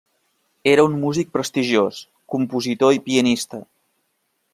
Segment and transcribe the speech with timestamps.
[0.69, 1.99] Era un músic prestigiós,
[2.37, 3.61] compositor i pianista.